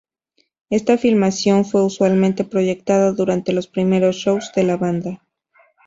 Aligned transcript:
Esta 0.71 0.97
filmación 0.97 1.63
fue 1.63 1.83
usualmente 1.85 2.43
proyectada 2.43 3.11
durante 3.11 3.53
los 3.53 3.67
primeros 3.67 4.15
shows 4.15 4.51
de 4.55 4.63
la 4.63 4.75
banda. 4.75 5.21